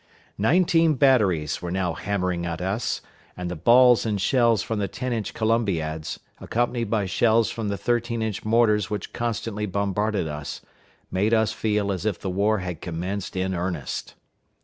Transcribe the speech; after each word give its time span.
Nineteen 0.39 0.95
batteries 0.95 1.61
were 1.61 1.69
now 1.69 1.93
hammering 1.93 2.43
at 2.43 2.59
us, 2.59 3.01
and 3.37 3.51
the 3.51 3.55
balls 3.55 4.03
and 4.03 4.19
shells 4.19 4.63
from 4.63 4.79
the 4.79 4.87
ten 4.87 5.13
inch 5.13 5.35
columbiads, 5.35 6.19
accompanied 6.39 6.89
by 6.89 7.05
shells 7.05 7.51
from 7.51 7.67
the 7.69 7.77
thirteen 7.77 8.23
inch 8.23 8.43
mortars 8.43 8.89
which 8.89 9.13
constantly 9.13 9.67
bombarded 9.67 10.27
us, 10.27 10.61
made 11.11 11.35
us 11.35 11.53
feel 11.53 11.91
as 11.91 12.03
if 12.03 12.17
the 12.19 12.31
war 12.31 12.57
had 12.57 12.81
commenced 12.81 13.35
in 13.35 13.53
earnest. 13.53 14.15